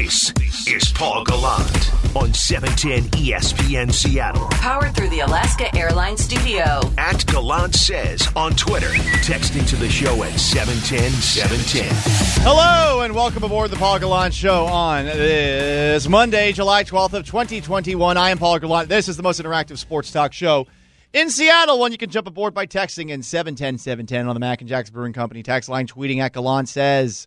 [0.00, 0.32] This
[0.66, 4.46] is Paul Gallant on 710 ESPN Seattle.
[4.52, 6.80] Powered through the Alaska Airlines studio.
[6.96, 8.88] At Gallant Says on Twitter.
[9.26, 12.42] Texting to the show at 710 710.
[12.42, 18.16] Hello and welcome aboard the Paul Gallant Show on this Monday, July 12th of 2021.
[18.16, 18.88] I am Paul Gallant.
[18.88, 20.66] This is the most interactive sports talk show
[21.12, 21.78] in Seattle.
[21.78, 24.88] One you can jump aboard by texting in 710 710 on the Mac and Jacks
[24.88, 25.86] Brewing Company text line.
[25.86, 27.26] Tweeting at Gallant says,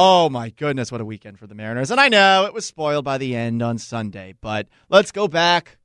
[0.00, 1.90] Oh my goodness, what a weekend for the Mariners.
[1.90, 5.76] And I know it was spoiled by the end on Sunday, but let's go back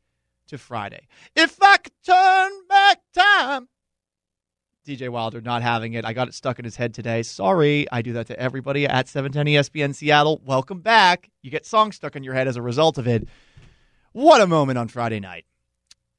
[0.50, 1.08] to Friday.
[1.36, 3.70] If I could turn back time.
[4.88, 6.06] DJ Wilder not having it.
[6.06, 7.24] I got it stuck in his head today.
[7.24, 7.88] Sorry.
[7.92, 10.40] I do that to everybody at 710 ESPN Seattle.
[10.46, 11.32] Welcome back.
[11.42, 13.28] You get songs stuck in your head as a result of it.
[14.12, 15.46] What a moment on Friday night.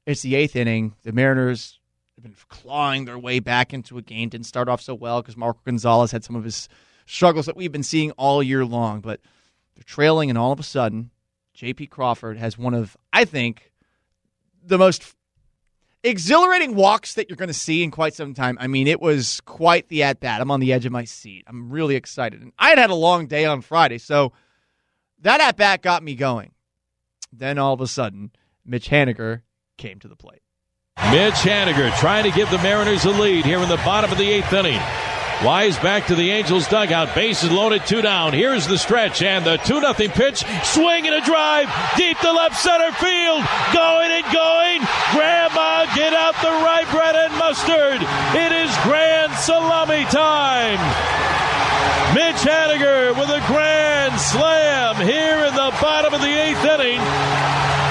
[0.05, 0.95] It's the eighth inning.
[1.03, 1.79] The Mariners
[2.17, 4.27] have been clawing their way back into a game.
[4.27, 6.67] Didn't start off so well because Marco Gonzalez had some of his
[7.05, 9.01] struggles that we've been seeing all year long.
[9.01, 9.21] But
[9.75, 11.11] they're trailing, and all of a sudden,
[11.53, 11.87] J.P.
[11.87, 13.71] Crawford has one of, I think,
[14.63, 15.15] the most
[16.03, 18.57] exhilarating walks that you're going to see in quite some time.
[18.59, 20.41] I mean, it was quite the at bat.
[20.41, 21.43] I'm on the edge of my seat.
[21.47, 22.41] I'm really excited.
[22.41, 24.33] And I had had a long day on Friday, so
[25.21, 26.51] that at bat got me going.
[27.33, 28.31] Then all of a sudden,
[28.65, 29.41] Mitch Haniger
[29.77, 30.41] came to the plate.
[31.11, 34.29] Mitch Haniger trying to give the Mariners a lead here in the bottom of the
[34.29, 34.79] eighth inning.
[35.43, 37.13] Wise back to the Angels dugout.
[37.13, 38.33] Bases loaded, two down.
[38.33, 40.43] Here's the stretch and the 2 0 pitch.
[40.63, 43.43] Swing and a drive deep to left center field.
[43.73, 44.79] Going and going.
[45.11, 48.01] Grandma, get out the rye bread and mustard.
[48.33, 50.79] It is grand salami time.
[52.15, 53.64] Mitch Haniger with a grand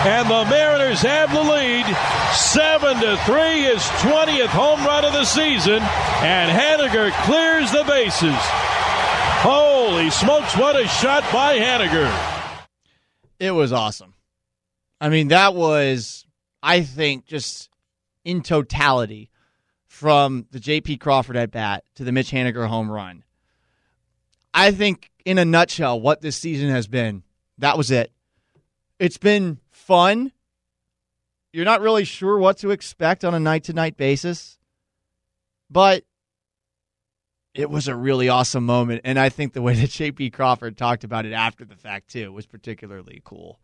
[0.06, 1.86] And the Mariners have the lead.
[2.34, 5.82] Seven to three, his 20th home run of the season.
[5.82, 8.36] And Haniger clears the bases.
[9.40, 12.12] Holy smokes, what a shot by Haniger.
[13.38, 14.12] It was awesome.
[15.00, 16.26] I mean, that was,
[16.62, 17.70] I think, just
[18.24, 19.30] in totality
[19.86, 20.98] from the J.P.
[20.98, 23.24] Crawford at bat to the Mitch Haniger home run.
[24.52, 27.22] I think, in a nutshell, what this season has been,
[27.58, 28.12] that was it.
[28.98, 30.32] It's been fun.
[31.52, 34.58] You're not really sure what to expect on a night to night basis,
[35.70, 36.04] but
[37.54, 39.02] it was a really awesome moment.
[39.04, 40.30] And I think the way that J.P.
[40.30, 43.60] Crawford talked about it after the fact, too, was particularly cool.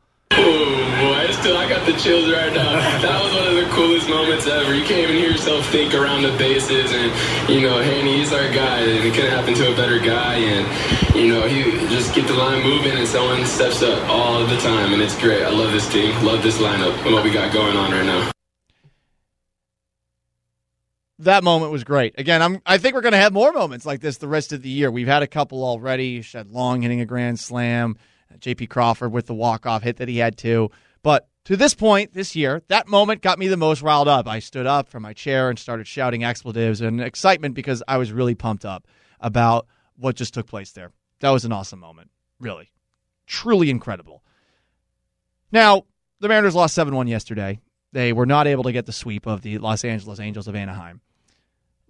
[0.63, 0.67] Oh
[1.01, 3.01] boy, I still I got the chills right now.
[3.01, 4.75] That was one of the coolest moments ever.
[4.75, 7.11] You can't even hear yourself think around the bases, and
[7.49, 10.37] you know, Haney, he's our guy, and it couldn't happen to a better guy.
[10.37, 14.59] And you know, he just get the line moving, and someone steps up all the
[14.59, 15.43] time, and it's great.
[15.43, 18.31] I love this team, love this lineup, and what we got going on right now.
[21.21, 22.19] That moment was great.
[22.19, 22.61] Again, I'm.
[22.67, 24.91] I think we're going to have more moments like this the rest of the year.
[24.91, 26.21] We've had a couple already.
[26.21, 27.97] Shed Long hitting a grand slam.
[28.39, 28.69] J.P.
[28.69, 30.71] Crawford with the walk-off hit that he had too.
[31.03, 34.29] But to this point this year, that moment got me the most riled up.
[34.29, 38.13] I stood up from my chair and started shouting expletives and excitement because I was
[38.13, 38.87] really pumped up
[39.21, 40.93] about what just took place there.
[41.21, 42.11] That was an awesome moment.
[42.39, 42.71] Really.
[43.27, 44.23] Truly incredible.
[45.53, 45.85] Now,
[46.21, 47.61] the Mariners lost 7 1 yesterday.
[47.93, 51.01] They were not able to get the sweep of the Los Angeles Angels of Anaheim,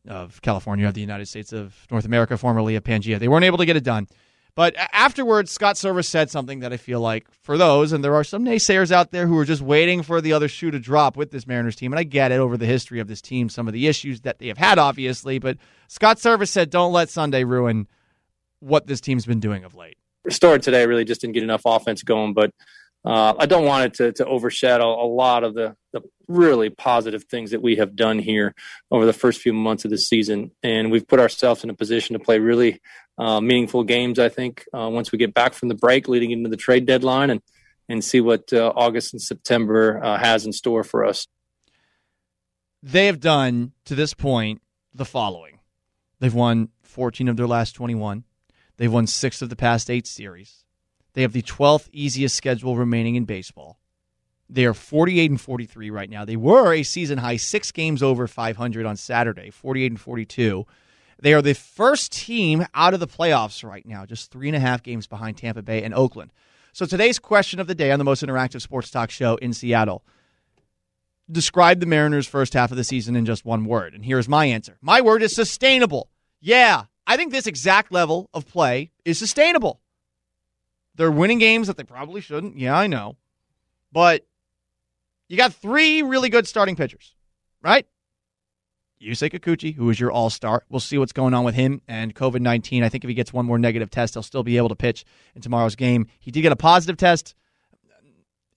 [0.08, 3.18] of California, of the United States of North America, formerly of Pangea.
[3.18, 4.08] They weren't able to get it done.
[4.54, 8.24] But afterwards, Scott Servais said something that I feel like for those, and there are
[8.24, 11.30] some naysayers out there who are just waiting for the other shoe to drop with
[11.30, 11.92] this Mariners team.
[11.92, 14.38] And I get it over the history of this team, some of the issues that
[14.38, 15.38] they have had, obviously.
[15.38, 15.58] But
[15.88, 17.86] Scott Servais said, don't let Sunday ruin
[18.60, 19.96] what this team's been doing of late.
[20.24, 22.50] Restored today really just didn't get enough offense going, but
[23.04, 27.24] uh, I don't want it to, to overshadow a lot of the, the really positive
[27.24, 28.54] things that we have done here
[28.90, 30.50] over the first few months of the season.
[30.62, 32.82] And we've put ourselves in a position to play really
[33.20, 36.48] uh, meaningful games, I think, uh, once we get back from the break leading into
[36.48, 37.42] the trade deadline and,
[37.86, 41.26] and see what uh, August and September uh, has in store for us.
[42.82, 44.62] They have done to this point
[44.94, 45.58] the following
[46.18, 48.24] they've won 14 of their last 21,
[48.78, 50.64] they've won six of the past eight series.
[51.12, 53.78] They have the 12th easiest schedule remaining in baseball.
[54.48, 56.24] They are 48 and 43 right now.
[56.24, 60.66] They were a season high six games over 500 on Saturday, 48 and 42.
[61.20, 64.60] They are the first team out of the playoffs right now, just three and a
[64.60, 66.32] half games behind Tampa Bay and Oakland.
[66.72, 70.04] So today's question of the day on the most interactive sports talk show in Seattle
[71.30, 73.94] describe the Mariners' first half of the season in just one word.
[73.94, 76.08] And here's my answer my word is sustainable.
[76.40, 79.80] Yeah, I think this exact level of play is sustainable.
[80.94, 82.58] They're winning games that they probably shouldn't.
[82.58, 83.16] Yeah, I know.
[83.92, 84.26] But
[85.28, 87.14] you got three really good starting pitchers,
[87.62, 87.86] right?
[89.02, 90.64] Yusei Kikuchi, who is your all star.
[90.68, 92.82] We'll see what's going on with him and COVID 19.
[92.82, 95.04] I think if he gets one more negative test, he'll still be able to pitch
[95.34, 96.06] in tomorrow's game.
[96.18, 97.34] He did get a positive test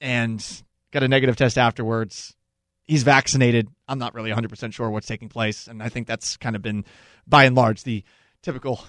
[0.02, 2.36] and got a negative test afterwards.
[2.84, 3.70] He's vaccinated.
[3.88, 5.68] I'm not really 100% sure what's taking place.
[5.68, 6.84] And I think that's kind of been,
[7.26, 8.04] by and large, the
[8.42, 8.84] typical.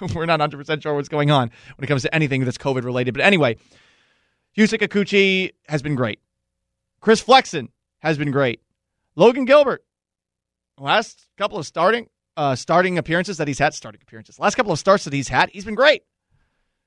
[0.14, 3.14] We're not 100% sure what's going on when it comes to anything that's COVID related.
[3.14, 3.56] But anyway,
[4.56, 6.18] Yusei Kikuchi has been great.
[7.00, 7.68] Chris Flexen
[8.00, 8.60] has been great.
[9.14, 9.84] Logan Gilbert,
[10.84, 14.78] last couple of starting uh, starting appearances that he's had, starting appearances, last couple of
[14.78, 16.02] starts that he's had, he's been great.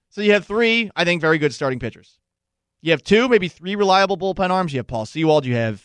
[0.09, 2.19] So you have three, I think, very good starting pitchers.
[2.81, 4.73] You have two, maybe three reliable bullpen arms.
[4.73, 5.83] You have Paul Sewald, you have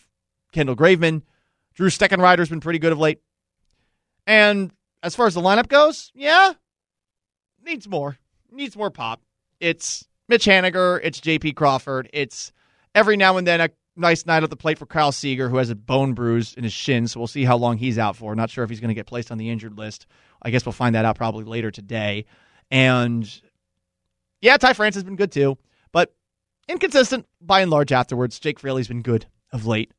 [0.53, 1.23] Kendall Graveman,
[1.75, 3.21] Drew Steckenrider's been pretty good of late.
[4.27, 4.73] And
[5.03, 6.55] as far as the lineup goes, yeah,
[7.65, 8.19] needs more,
[8.51, 9.23] needs more pop.
[9.61, 11.53] It's Mitch Haniger, it's J.P.
[11.53, 12.53] Crawford, it's
[12.95, 15.71] every now and then a nice night at the plate for Kyle Seager, who has
[15.71, 17.09] a bone bruise in his shin.
[17.09, 18.35] So we'll see how long he's out for.
[18.35, 20.07] Not sure if he's going to get placed on the injured list.
[20.43, 22.27] I guess we'll find that out probably later today.
[22.71, 23.29] And
[24.41, 25.59] yeah, Ty France has been good too,
[25.93, 26.15] but
[26.69, 28.39] inconsistent by and large afterwards.
[28.39, 29.93] Jake Fraley's been good of late.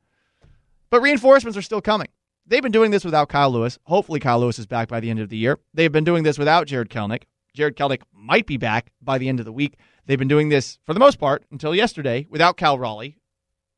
[0.88, 2.08] But reinforcements are still coming.
[2.46, 3.78] They've been doing this without Kyle Lewis.
[3.84, 5.58] Hopefully, Kyle Lewis is back by the end of the year.
[5.72, 7.24] They've been doing this without Jared Kelenic.
[7.54, 9.76] Jared Kelenic might be back by the end of the week.
[10.06, 13.18] They've been doing this, for the most part, until yesterday, without Cal Raleigh,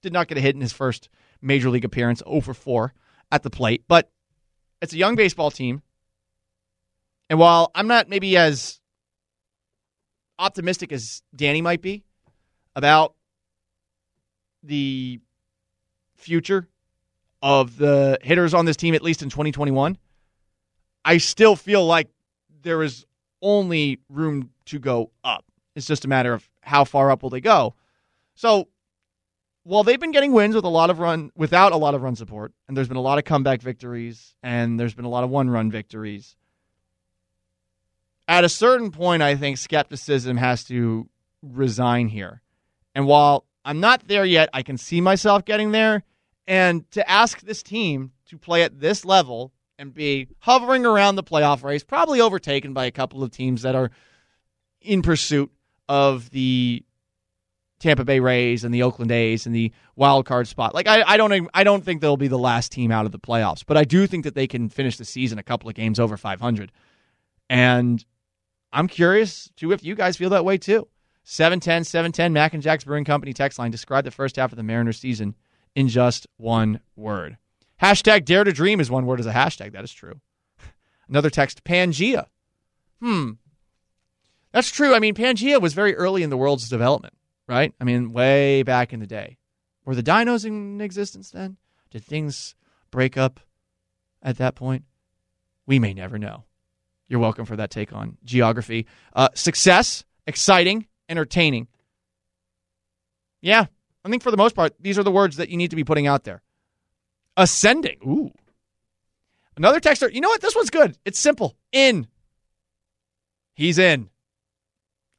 [0.02, 1.08] did not get a hit in his first
[1.40, 2.92] major league appearance, 0 for 4
[3.30, 3.84] at the plate.
[3.88, 4.10] But
[4.80, 5.82] it's a young baseball team.
[7.30, 8.80] And while I'm not maybe as
[10.38, 12.04] optimistic as Danny might be
[12.74, 13.14] about
[14.62, 15.20] the
[16.16, 16.68] future
[17.40, 19.96] of the hitters on this team, at least in 2021,
[21.04, 22.08] I still feel like
[22.62, 23.06] there is
[23.40, 25.44] only room to go up.
[25.74, 27.74] It's just a matter of how far up will they go.
[28.34, 28.68] So
[29.64, 32.16] while they've been getting wins with a lot of run without a lot of run
[32.16, 35.30] support, and there's been a lot of comeback victories, and there's been a lot of
[35.30, 36.36] one run victories.
[38.26, 41.08] At a certain point, I think skepticism has to
[41.42, 42.42] resign here.
[42.94, 46.02] And while I'm not there yet, I can see myself getting there.
[46.46, 51.22] And to ask this team to play at this level and be hovering around the
[51.22, 53.90] playoff race, probably overtaken by a couple of teams that are
[54.80, 55.50] in pursuit
[55.88, 56.84] of the
[57.82, 60.72] Tampa Bay Rays and the Oakland A's and the wild card spot.
[60.72, 63.18] Like I, I don't I don't think they'll be the last team out of the
[63.18, 65.98] playoffs, but I do think that they can finish the season a couple of games
[65.98, 66.70] over 500.
[67.50, 68.04] And
[68.72, 70.86] I'm curious too if you guys feel that way too.
[71.24, 74.62] 710 710 Mac and Jack's Brewing Company text line describe the first half of the
[74.62, 75.34] Mariners season
[75.74, 77.36] in just one word.
[77.82, 79.72] Hashtag dare to dream is one word as a hashtag.
[79.72, 80.20] That is true.
[81.08, 82.26] Another text, Pangea.
[83.00, 83.32] Hmm.
[84.52, 84.94] That's true.
[84.94, 87.14] I mean, Pangea was very early in the world's development
[87.48, 87.74] right?
[87.80, 89.38] I mean, way back in the day.
[89.84, 91.56] Were the dinos in existence then?
[91.90, 92.54] Did things
[92.90, 93.40] break up
[94.22, 94.84] at that point?
[95.66, 96.44] We may never know.
[97.08, 98.86] You're welcome for that take on geography.
[99.12, 101.68] Uh, success, exciting, entertaining.
[103.40, 103.66] Yeah,
[104.04, 105.84] I think for the most part, these are the words that you need to be
[105.84, 106.42] putting out there.
[107.36, 107.98] Ascending.
[108.06, 108.32] Ooh.
[109.56, 110.12] Another texter.
[110.12, 110.40] You know what?
[110.40, 110.96] This one's good.
[111.04, 111.56] It's simple.
[111.72, 112.06] In.
[113.54, 114.08] He's in.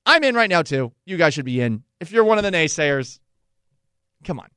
[0.05, 0.91] I'm in right now, too.
[1.05, 3.19] You guys should be in if you're one of the naysayers,
[4.23, 4.49] come on.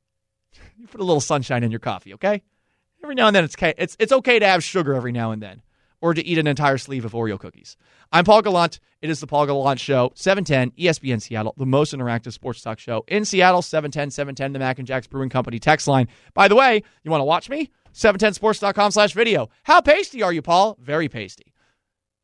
[0.77, 2.43] You put a little sunshine in your coffee, okay?
[3.03, 3.73] Every now and then it's okay.
[3.77, 5.61] It's, it's okay to have sugar every now and then
[6.01, 7.75] or to eat an entire sleeve of Oreo cookies.
[8.11, 8.79] I'm Paul Gallant.
[9.01, 13.03] It is the Paul Gallant Show, 710 ESPN Seattle, the most interactive sports talk show
[13.07, 16.07] in Seattle, 710 710, the Mac and Jack's Brewing Company text line.
[16.33, 17.71] By the way, you want to watch me?
[17.93, 19.49] 710sports.com slash video.
[19.63, 20.77] How pasty are you, Paul?
[20.79, 21.53] Very pasty.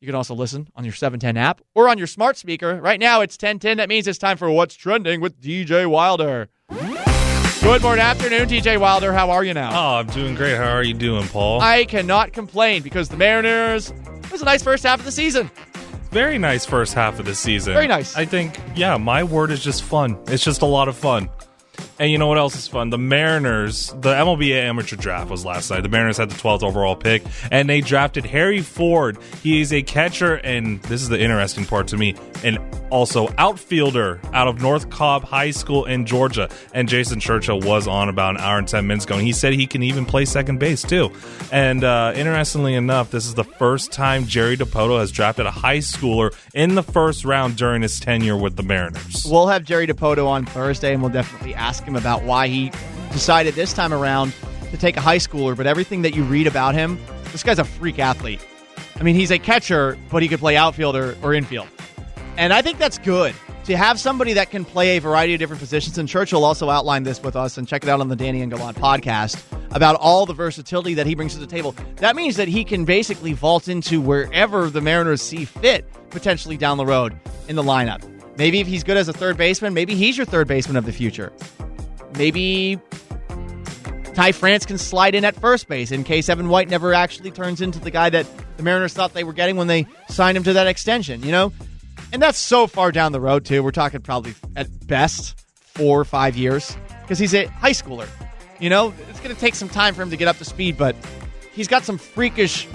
[0.04, 2.78] You can also listen on your 710 app or on your smart speaker.
[2.78, 3.78] Right now it's 1010.
[3.78, 6.50] That means it's time for What's Trending with DJ Wilder.
[6.68, 9.14] Good morning, afternoon, DJ Wilder.
[9.14, 9.70] How are you now?
[9.72, 10.58] Oh, I'm doing great.
[10.58, 11.62] How are you doing, Paul?
[11.62, 15.50] I cannot complain because the Mariners it was a nice first half of the season.
[16.10, 17.72] Very nice first half of the season.
[17.72, 18.14] Very nice.
[18.14, 20.18] I think, yeah, my word is just fun.
[20.26, 21.30] It's just a lot of fun.
[21.98, 22.90] And you know what else is fun?
[22.90, 25.82] The Mariners, the MLB amateur draft was last night.
[25.82, 27.22] The Mariners had the 12th overall pick,
[27.52, 29.16] and they drafted Harry Ford.
[29.44, 32.58] He is a catcher, and this is the interesting part to me, and
[32.90, 36.48] also outfielder out of North Cobb High School in Georgia.
[36.72, 39.52] And Jason Churchill was on about an hour and 10 minutes ago, and he said
[39.52, 41.12] he can even play second base, too.
[41.52, 45.78] And uh, interestingly enough, this is the first time Jerry Dipoto has drafted a high
[45.78, 49.24] schooler in the first round during his tenure with the Mariners.
[49.24, 52.70] We'll have Jerry Dipoto on Thursday, and we'll definitely ask him about why he
[53.12, 54.32] decided this time around
[54.70, 56.98] to take a high schooler, but everything that you read about him,
[57.32, 58.44] this guy's a freak athlete.
[58.96, 61.68] I mean, he's a catcher, but he could play outfielder or infield.
[62.36, 65.60] And I think that's good to have somebody that can play a variety of different
[65.60, 65.96] positions.
[65.98, 68.52] And Churchill also outlined this with us, and check it out on the Danny and
[68.52, 69.42] Gallant podcast.
[69.74, 71.74] about all the versatility that he brings to the table.
[71.96, 76.78] That means that he can basically vault into wherever the Mariners see fit, potentially down
[76.78, 78.02] the road in the lineup.
[78.38, 80.92] Maybe if he's good as a third baseman, maybe he's your third baseman of the
[80.92, 81.32] future.
[82.16, 82.78] Maybe
[84.14, 87.60] Ty France can slide in at first base in case Evan White never actually turns
[87.60, 90.52] into the guy that the Mariners thought they were getting when they signed him to
[90.52, 91.52] that extension, you know?
[92.12, 93.62] And that's so far down the road, too.
[93.62, 98.08] We're talking probably at best four or five years because he's a high schooler.
[98.60, 100.78] You know, it's going to take some time for him to get up to speed,
[100.78, 100.94] but
[101.52, 102.68] he's got some freakish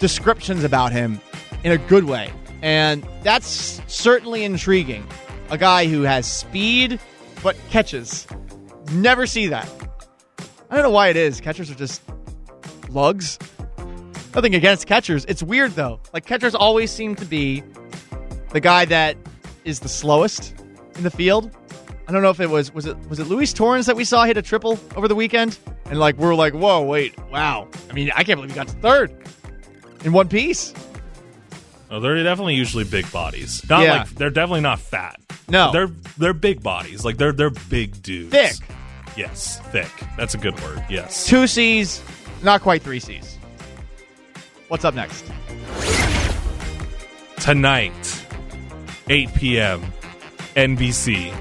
[0.00, 1.20] descriptions about him
[1.62, 2.32] in a good way.
[2.60, 5.06] And that's certainly intriguing.
[5.50, 6.98] A guy who has speed
[7.42, 8.26] but catches.
[8.92, 9.68] Never see that.
[10.70, 11.40] I don't know why it is.
[11.40, 12.02] Catchers are just
[12.88, 13.38] lugs.
[14.34, 15.24] Nothing against catchers.
[15.26, 16.00] It's weird though.
[16.12, 17.62] Like catchers always seem to be
[18.50, 19.16] the guy that
[19.64, 20.54] is the slowest
[20.96, 21.50] in the field.
[22.08, 24.24] I don't know if it was was it was it Luis Torrens that we saw
[24.24, 27.66] hit a triple over the weekend, and like we're like, whoa, wait, wow.
[27.90, 29.12] I mean, I can't believe he got to third
[30.04, 30.72] in one piece.
[31.90, 33.68] Oh, they're definitely usually big bodies.
[33.68, 33.98] Not Yeah.
[33.98, 35.20] like they're definitely not fat.
[35.48, 35.72] No.
[35.72, 37.04] they're they're big bodies.
[37.04, 38.30] Like they're they're big dudes.
[38.32, 38.56] Thick.
[39.16, 39.90] Yes, thick.
[40.16, 40.84] That's a good word.
[40.88, 41.26] Yes.
[41.26, 42.02] Two C's,
[42.42, 43.38] not quite three C's.
[44.68, 45.24] What's up next?
[47.38, 48.24] Tonight,
[49.08, 49.92] 8 p.m.
[50.56, 51.34] NBC.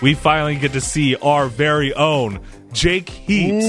[0.00, 2.40] We finally get to see our very own
[2.72, 3.64] Jake Heaps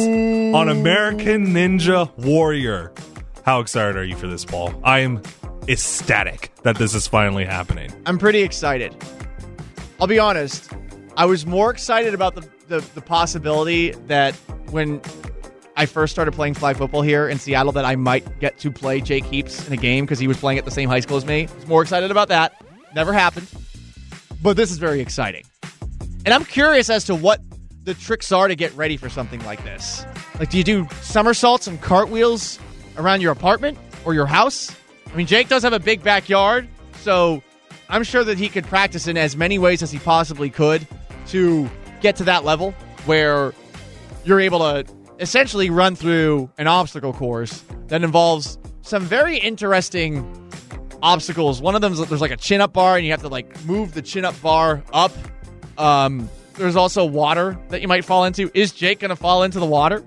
[0.56, 2.94] on American Ninja Warrior.
[3.44, 4.74] How excited are you for this, Paul?
[4.84, 5.22] I am
[5.68, 7.92] ecstatic that this is finally happening.
[8.06, 8.96] I'm pretty excited.
[10.00, 10.72] I'll be honest.
[11.18, 14.36] I was more excited about the, the, the possibility that
[14.72, 15.02] when
[15.78, 19.02] I first started playing flag football here in Seattle, that I might get to play
[19.02, 21.26] Jake Heaps in a game because he was playing at the same high school as
[21.26, 21.48] me.
[21.48, 22.64] I was more excited about that.
[22.94, 23.48] Never happened.
[24.42, 25.44] But this is very exciting.
[26.26, 27.42] And I'm curious as to what
[27.84, 30.06] the tricks are to get ready for something like this.
[30.40, 32.58] Like, do you do somersaults and cartwheels
[32.98, 34.76] around your apartment or your house?
[35.12, 36.68] I mean, Jake does have a big backyard,
[37.02, 37.44] so
[37.90, 40.88] I'm sure that he could practice in as many ways as he possibly could
[41.28, 41.70] to
[42.02, 42.72] get to that level
[43.06, 43.54] where
[44.24, 44.86] you're able to
[45.20, 50.42] essentially run through an obstacle course that involves some very interesting
[51.02, 51.62] obstacles.
[51.62, 53.64] One of them is there's like a chin up bar, and you have to like
[53.66, 55.12] move the chin up bar up.
[55.78, 58.50] Um, there's also water that you might fall into.
[58.54, 60.04] Is Jake going to fall into the water?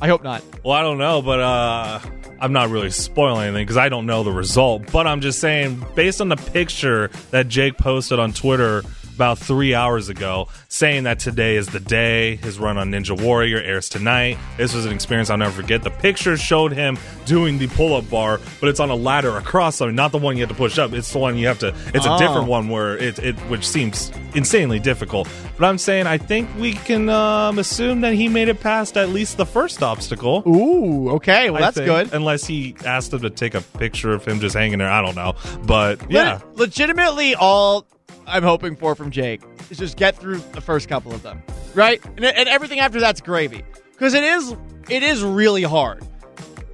[0.00, 0.42] I hope not.
[0.64, 2.00] Well, I don't know, but uh,
[2.40, 4.90] I'm not really spoiling anything because I don't know the result.
[4.90, 8.82] But I'm just saying, based on the picture that Jake posted on Twitter
[9.14, 13.58] about three hours ago, saying that today is the day, his run on Ninja Warrior
[13.58, 14.38] airs tonight.
[14.56, 15.82] This was an experience I'll never forget.
[15.82, 19.76] The picture showed him doing the pull up bar, but it's on a ladder across
[19.76, 20.92] something, not the one you have to push up.
[20.92, 22.16] It's the one you have to, it's Oh.
[22.16, 25.28] a different one where it, it, which seems insanely difficult.
[25.58, 29.10] But I'm saying, I think we can um, assume that he made it past at
[29.10, 30.42] least the first obstacle.
[30.46, 31.50] Ooh, okay.
[31.50, 32.12] Well, I that's think, good.
[32.14, 34.90] Unless he asked him to take a picture of him just hanging there.
[34.90, 35.34] I don't know.
[35.66, 36.40] But yeah.
[36.54, 37.86] Le- legitimately, all
[38.30, 41.42] I'm hoping for from Jake is just get through the first couple of them,
[41.74, 42.04] right?
[42.16, 44.54] And, and everything after that's gravy, because it is
[44.88, 46.06] it is really hard.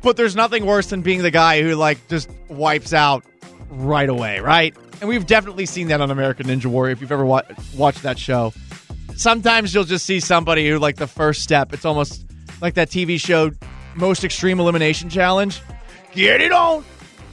[0.03, 3.25] But there's nothing worse than being the guy who like just wipes out
[3.71, 4.77] right away, right?
[5.01, 6.93] And we've definitely seen that on American Ninja Warrior.
[6.93, 7.43] If you've ever wa-
[7.77, 8.53] watched that show,
[9.17, 11.73] sometimes you'll just see somebody who like the first step.
[11.73, 12.25] It's almost
[12.61, 13.51] like that TV show,
[13.95, 15.61] Most Extreme Elimination Challenge.
[16.13, 16.85] Get it on,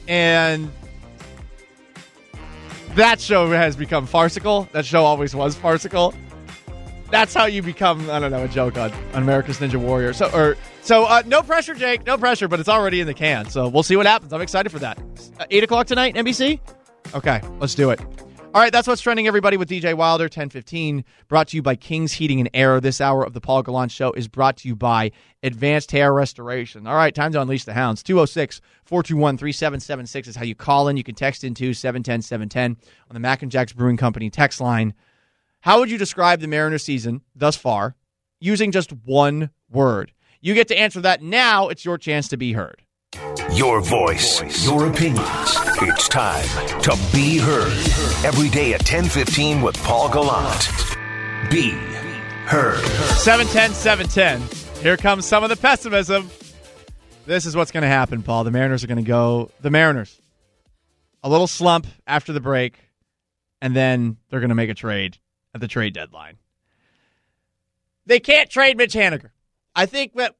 [0.08, 0.70] and
[2.96, 4.68] that show has become farcical.
[4.72, 6.14] That show always was farcical.
[7.10, 10.12] That's how you become, I don't know, a joke on, on America's Ninja Warrior.
[10.12, 13.48] So, or so, uh, no pressure, Jake, no pressure, but it's already in the can.
[13.50, 14.32] So we'll see what happens.
[14.32, 14.98] I'm excited for that.
[15.38, 16.58] Uh, Eight o'clock tonight, NBC.
[17.14, 18.00] Okay, let's do it.
[18.54, 22.12] All right, that's what's trending, everybody, with DJ Wilder, 1015, brought to you by King's
[22.12, 22.80] Heating and Air.
[22.80, 25.10] This hour of the Paul Gallant Show is brought to you by
[25.42, 26.86] Advanced Hair Restoration.
[26.86, 28.04] All right, time to unleash the hounds.
[28.04, 30.96] 206 421 3776 is how you call in.
[30.96, 32.76] You can text into 710 710
[33.10, 34.94] on the Mac and Jacks Brewing Company text line.
[35.62, 37.96] How would you describe the Mariners season thus far
[38.38, 40.12] using just one word?
[40.40, 41.70] You get to answer that now.
[41.70, 42.82] It's your chance to be heard.
[43.54, 45.56] Your voice, your opinions.
[45.82, 46.44] It's time
[46.80, 47.70] to be heard.
[48.24, 50.68] Every day at 1015 with Paul Gallant.
[51.52, 51.70] Be
[52.46, 52.84] heard.
[53.16, 54.82] 710 710.
[54.82, 56.28] Here comes some of the pessimism.
[57.26, 58.42] This is what's going to happen, Paul.
[58.42, 59.52] The Mariners are going to go.
[59.60, 60.20] The Mariners.
[61.22, 62.80] A little slump after the break,
[63.62, 65.18] and then they're going to make a trade
[65.54, 66.38] at the trade deadline.
[68.04, 69.30] They can't trade Mitch Haniger.
[69.76, 70.34] I think that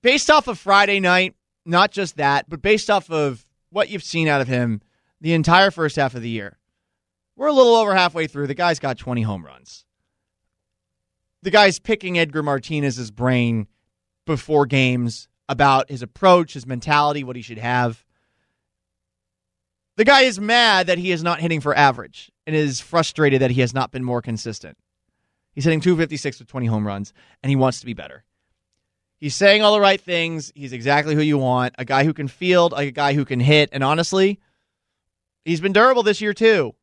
[0.00, 1.34] based off of Friday night,
[1.64, 4.80] not just that, but based off of what you've seen out of him
[5.20, 6.58] the entire first half of the year,
[7.36, 8.46] we're a little over halfway through.
[8.46, 9.84] The guy's got 20 home runs
[11.42, 13.66] the guy's picking Edgar Martinez's brain
[14.24, 18.04] before games about his approach, his mentality, what he should have.
[19.96, 23.50] The guy is mad that he is not hitting for average and is frustrated that
[23.50, 24.78] he has not been more consistent.
[25.52, 28.24] He's hitting 256 with 20 home runs, and he wants to be better.
[29.22, 30.50] He's saying all the right things.
[30.52, 33.68] He's exactly who you want a guy who can field, a guy who can hit.
[33.70, 34.40] And honestly,
[35.44, 36.74] he's been durable this year, too.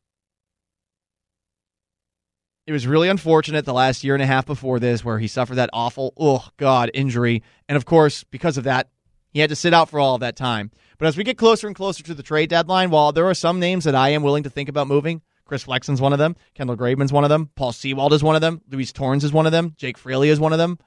[2.66, 5.56] It was really unfortunate the last year and a half before this where he suffered
[5.56, 7.44] that awful, oh, God, injury.
[7.68, 8.88] And of course, because of that,
[9.32, 10.72] he had to sit out for all of that time.
[10.98, 13.60] But as we get closer and closer to the trade deadline, while there are some
[13.60, 16.78] names that I am willing to think about moving, Chris Flexen's one of them, Kendall
[16.78, 19.52] Graveman's one of them, Paul Sewald is one of them, Luis Torrens is one of
[19.52, 20.80] them, Jake Fraley is one of them.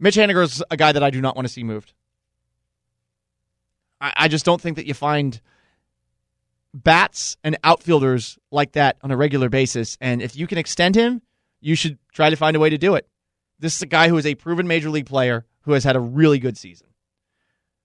[0.00, 1.92] Mitch Haniger is a guy that I do not want to see moved.
[4.00, 5.40] I, I just don't think that you find
[6.72, 9.96] bats and outfielders like that on a regular basis.
[10.00, 11.22] And if you can extend him,
[11.60, 13.08] you should try to find a way to do it.
[13.58, 16.00] This is a guy who is a proven major league player who has had a
[16.00, 16.86] really good season.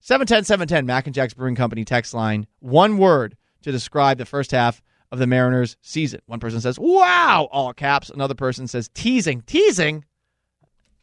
[0.02, 2.46] 710 710, Mac and Jack's Brewing Company text line.
[2.60, 6.22] One word to describe the first half of the Mariners season.
[6.26, 8.10] One person says, wow, all caps.
[8.10, 9.42] Another person says, teasing.
[9.44, 10.06] Teasing?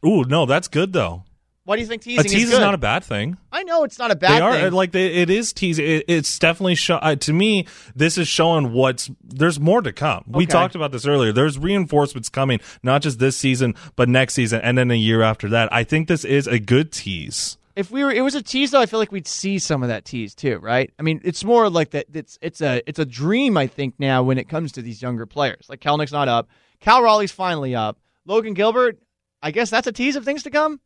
[0.05, 1.23] Ooh, no, that's good though.
[1.63, 2.25] Why do you think teasing?
[2.25, 3.37] A tease is is, not a bad thing.
[3.51, 4.71] I know it's not a bad they are thing.
[4.73, 5.85] like they, it is teasing.
[5.85, 7.67] It, it's definitely show, uh, to me.
[7.95, 10.23] This is showing what's there's more to come.
[10.27, 10.51] We Okay.
[10.51, 11.31] talked about this earlier.
[11.31, 15.47] There's reinforcements coming, not just this season, but next season, and then a year after
[15.49, 15.71] that.
[15.71, 17.57] I think this is a good tease.
[17.75, 19.89] if we were it was a tease though, I feel like we'd see some of
[19.89, 20.91] that tease too, right?
[20.97, 24.23] I mean, it's more like that it's it's a it's a dream I think now
[24.23, 25.67] when it comes to these younger players.
[25.69, 26.49] Like Kelenic's not up.
[26.79, 27.99] Cal Raleigh's finally up.
[28.25, 28.97] Logan Gilbert,
[29.41, 30.79] I guess that's a tease of things to come.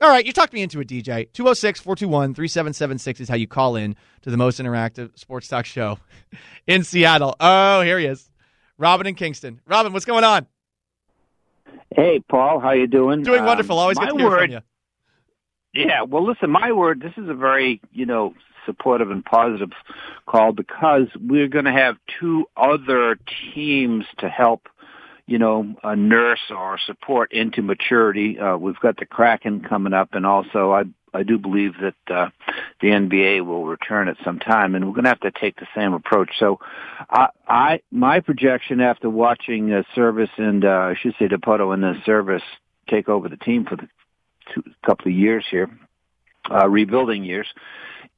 [0.00, 1.32] All right, you talked me into it, DJ.
[1.32, 5.98] 206 421 3776 is how you call in to the most interactive sports talk show
[6.66, 7.36] in Seattle.
[7.40, 8.28] Oh, here he is.
[8.76, 9.60] Robin in Kingston.
[9.66, 10.46] Robin, what's going on?
[11.94, 13.22] Hey, Paul, how you doing?
[13.22, 13.78] Doing Um, wonderful.
[13.78, 14.60] Always good to hear word, from you.
[15.86, 17.00] Yeah, well, listen, my word.
[17.00, 18.34] This is a very, you know,
[18.66, 19.70] supportive and positive
[20.26, 23.18] call because we're going to have two other
[23.54, 24.68] teams to help,
[25.26, 28.38] you know, uh, nurse or support into maturity.
[28.38, 32.30] Uh, we've got the Kraken coming up, and also I I do believe that uh,
[32.80, 35.68] the NBA will return at some time, and we're going to have to take the
[35.74, 36.30] same approach.
[36.38, 36.58] So,
[37.08, 41.82] I, I my projection after watching uh, Servais and uh, I should say Dipoto and
[41.82, 42.42] the Servais
[42.88, 43.88] take over the team for the
[44.52, 45.70] two, couple of years here,
[46.50, 47.46] uh, rebuilding years,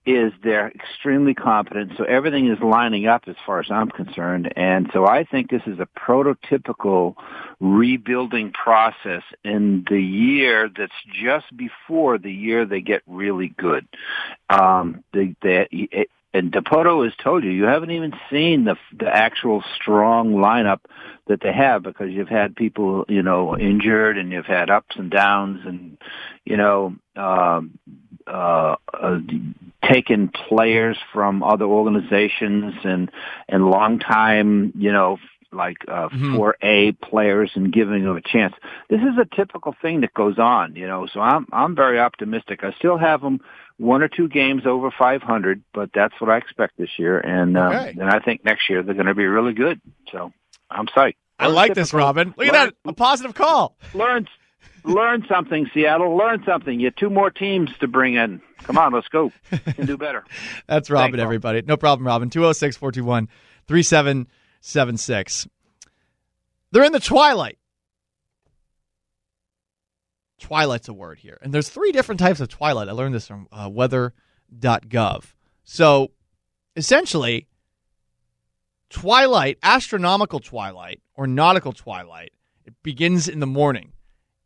[0.07, 1.93] is they're extremely competent.
[1.99, 4.53] So everything is lining up as far as I'm concerned.
[4.57, 7.17] And so I think this is a prototypical
[7.59, 13.87] rebuilding process in the year that's just before the year they get really good.
[14.49, 19.65] Um, they, they, and Dipoto has told you, you haven't even seen the the actual
[19.75, 20.81] strong lineup
[21.29, 25.11] that they have because you've had people, you know, injured and you've had ups and
[25.11, 25.97] downs and,
[26.45, 27.79] you know, um,
[28.27, 29.19] uh, uh,
[29.83, 33.11] taken players from other organizations and,
[33.49, 35.19] and long time, you know,
[35.53, 36.35] like, uh, Mhm.
[36.37, 38.55] 4A players and giving them a chance.
[38.91, 42.65] This is a typical thing that goes on, you know, so I'm, I'm very optimistic.
[42.65, 43.41] I still have them
[43.79, 47.19] one or two games over 500, but that's what I expect this year.
[47.21, 47.91] And, um, Okay.
[47.99, 49.81] and I think next year they're going to be really good.
[50.11, 50.33] So
[50.71, 51.15] I'm psyched.
[51.39, 52.35] I like this, Robin.
[52.37, 52.75] Look at that.
[52.87, 53.77] A positive call.
[53.95, 54.27] Learn,
[54.85, 56.17] learn something, Seattle.
[56.17, 56.81] Learn something.
[56.81, 58.41] You have two more teams to bring in.
[58.63, 59.33] Come on, let's go.
[59.51, 60.25] You can do better.
[60.67, 61.63] That's Robin, Thanks, everybody.
[61.63, 62.31] No problem, Robin.
[62.31, 63.29] 206 421
[63.67, 65.49] 3776.
[66.73, 67.59] They're in the twilight.
[70.39, 71.39] Twilight's a word here.
[71.41, 72.89] And there's three different types of twilight.
[72.89, 75.25] I learned this from uh, weather.gov.
[75.65, 76.11] So
[76.77, 77.49] essentially,
[78.91, 82.33] twilight, astronomical twilight, or nautical twilight,
[82.65, 83.93] it begins in the morning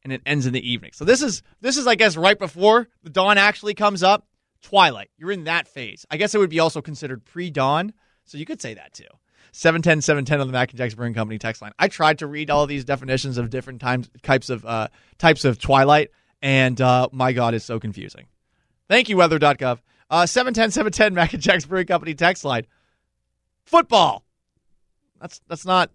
[0.03, 0.91] and it ends in the evening.
[0.95, 4.27] So this is this is I guess right before the dawn actually comes up.
[4.63, 5.11] Twilight.
[5.17, 6.05] You're in that phase.
[6.11, 9.07] I guess it would be also considered pre-dawn, so you could say that too.
[9.53, 11.73] 710 710 on the Mac and Jack's Brewing Company text line.
[11.79, 15.59] I tried to read all these definitions of different times types of uh, types of
[15.59, 16.11] twilight,
[16.43, 18.27] and uh, my God, it's so confusing.
[18.89, 19.79] Thank you, weather.gov.
[20.11, 22.67] Uh, 710 710 Mac and Jack's Brewing Company text line.
[23.65, 24.25] Football.
[25.21, 25.91] That's that's not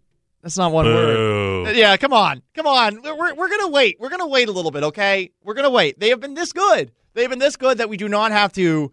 [0.46, 1.76] that's not one word.
[1.76, 3.02] Yeah, come on, come on.
[3.02, 3.98] We're, we're, we're gonna wait.
[4.00, 5.32] We're gonna wait a little bit, okay?
[5.44, 6.00] We're gonna wait.
[6.00, 6.92] They have been this good.
[7.16, 8.92] They have been this good that we do not have to.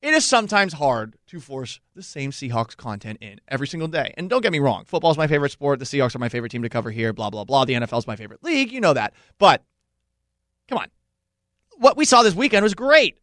[0.00, 4.14] It is sometimes hard to force the same Seahawks content in every single day.
[4.16, 5.80] And don't get me wrong, football is my favorite sport.
[5.80, 7.12] The Seahawks are my favorite team to cover here.
[7.12, 7.64] Blah blah blah.
[7.64, 8.70] The NFL is my favorite league.
[8.70, 9.14] You know that.
[9.38, 9.64] But
[10.68, 10.86] come on,
[11.78, 13.18] what we saw this weekend was great.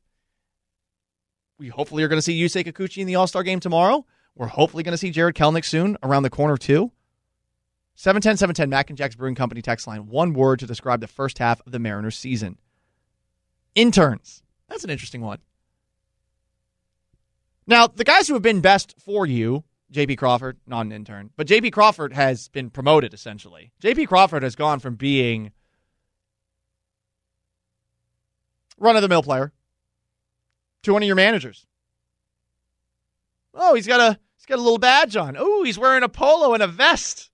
[1.58, 4.06] We hopefully are going to see Yusei Kikuchi in the All Star game tomorrow.
[4.40, 6.94] We're hopefully going to see Jared Kelenic soon around the corner too.
[7.96, 10.08] 710 710 Mac and Jack's Brewing Company text line.
[10.08, 12.58] One word to describe the first half of the Mariners season.
[13.76, 14.42] Interns.
[14.70, 15.40] That's an interesting one.
[17.68, 21.46] Now, the guys who have been best for you, JP Crawford, not an intern, but
[21.46, 23.74] JP Crawford has been promoted essentially.
[23.84, 25.52] JP Crawford has gone from being
[28.78, 29.52] run of the mill player
[30.84, 31.66] to one of your managers.
[33.54, 34.18] Oh, he's got a
[34.50, 35.36] got a little badge on.
[35.38, 37.30] Oh, he's wearing a polo and a vest.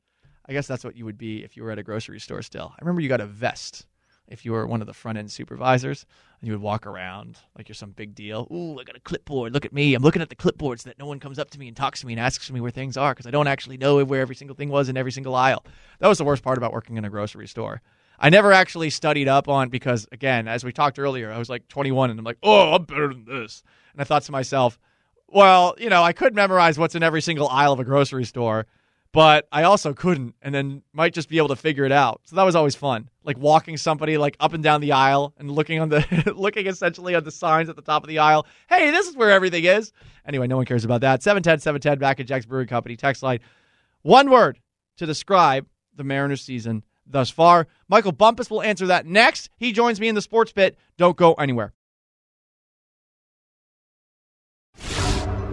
[0.47, 2.71] I guess that's what you would be if you were at a grocery store still.
[2.73, 3.87] I remember you got a vest
[4.27, 6.05] if you were one of the front end supervisors
[6.39, 8.47] and you would walk around like you're some big deal.
[8.51, 9.53] Ooh, I got a clipboard.
[9.53, 9.95] Look at me.
[9.95, 12.01] I'm looking at the clipboard so that no one comes up to me and talks
[12.01, 14.35] to me and asks me where things are because I don't actually know where every
[14.35, 15.65] single thing was in every single aisle.
[15.99, 17.81] That was the worst part about working in a grocery store.
[18.19, 21.67] I never actually studied up on because again, as we talked earlier, I was like
[21.67, 24.79] 21 and I'm like, "Oh, I'm better than this." And I thought to myself,
[25.27, 28.67] well, you know, I could memorize what's in every single aisle of a grocery store,
[29.11, 32.21] but I also couldn't and then might just be able to figure it out.
[32.25, 33.09] So that was always fun.
[33.23, 37.15] Like walking somebody like up and down the aisle and looking on the looking essentially
[37.15, 38.45] at the signs at the top of the aisle.
[38.69, 39.91] Hey, this is where everything is.
[40.27, 41.23] Anyway, no one cares about that.
[41.23, 43.39] 710 710 Mac and Jack's Brewing Company text line.
[44.01, 44.59] One word
[44.97, 47.67] to describe the Mariners season thus far.
[47.87, 49.49] Michael Bumpus will answer that next.
[49.57, 50.77] He joins me in the sports pit.
[50.97, 51.73] Don't go anywhere.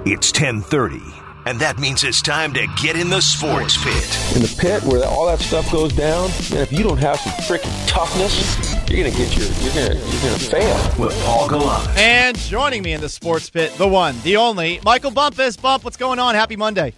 [0.05, 1.01] It's 1030,
[1.47, 4.35] and that means it's time to get in the sports pit.
[4.35, 7.31] in the pit where all that stuff goes down, and if you don't have some
[7.45, 10.99] freaking toughness, you're gonna get your you're gonna you're gonna fail.
[10.99, 11.89] With Paul Gallant.
[11.97, 15.57] And joining me in the sports pit, the one, the only, Michael Bumpus.
[15.57, 16.35] Bump, what's going on?
[16.35, 16.95] Happy Monday.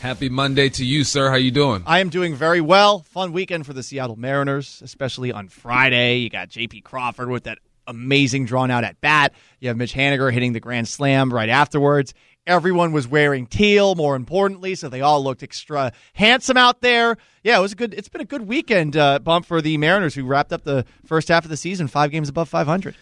[0.00, 1.30] Happy Monday to you, sir.
[1.30, 1.82] How you doing?
[1.86, 2.98] I am doing very well.
[3.04, 6.18] Fun weekend for the Seattle Mariners, especially on Friday.
[6.18, 6.82] You got J.P.
[6.82, 9.32] Crawford with that amazing drawn out at bat.
[9.60, 12.14] You have Mitch Haniger hitting the grand slam right afterwards.
[12.46, 17.16] Everyone was wearing teal, more importantly, so they all looked extra handsome out there.
[17.42, 17.94] Yeah, it was a good.
[17.94, 21.28] It's been a good weekend uh, bump for the Mariners, who wrapped up the first
[21.28, 22.94] half of the season five games above 500.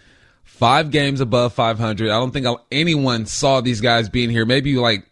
[0.45, 2.11] Five games above 500.
[2.11, 4.45] I don't think anyone saw these guys being here.
[4.45, 5.07] Maybe like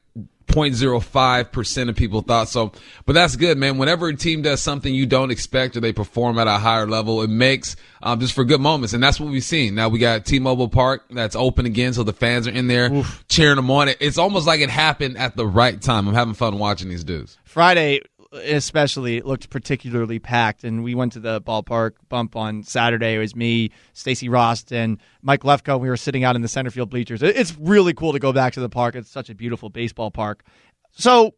[0.50, 2.72] 0.05% of people thought so.
[3.06, 3.78] But that's good, man.
[3.78, 7.22] Whenever a team does something you don't expect or they perform at a higher level,
[7.22, 8.92] it makes um, just for good moments.
[8.92, 9.74] And that's what we've seen.
[9.74, 11.92] Now we got T-Mobile Park that's open again.
[11.92, 13.88] So the fans are in there cheering them on.
[14.00, 16.08] It's almost like it happened at the right time.
[16.08, 17.38] I'm having fun watching these dudes.
[17.44, 18.00] Friday,
[18.32, 23.14] especially, looked particularly packed, and we went to the ballpark bump on Saturday.
[23.14, 25.80] It was me, Stacy Rost, and Mike Lefko.
[25.80, 27.22] We were sitting out in the center field bleachers.
[27.22, 28.94] It's really cool to go back to the park.
[28.94, 30.44] It's such a beautiful baseball park.
[30.92, 31.34] So,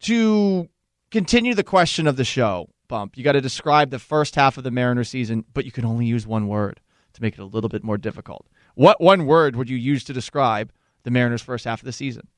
[0.00, 0.68] to
[1.10, 4.64] continue the question of the show, Bump, you got to describe the first half of
[4.64, 6.80] the Mariner season, but you can only use one word
[7.14, 8.46] to make it a little bit more difficult.
[8.74, 10.70] What one word would you use to describe
[11.02, 12.28] the Mariners' first half of the season?